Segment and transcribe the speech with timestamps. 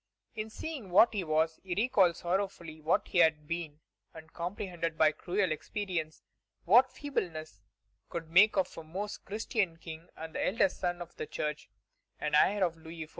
[0.33, 3.81] In seeing what he was, he recalled sorrowfully what he had been,
[4.15, 6.23] and comprehended by cruel experience
[6.65, 7.61] what feebleness
[8.09, 11.69] could make of a Most Christian King and eldest son of the Church,
[12.19, 13.09] an heir of Louis XIV.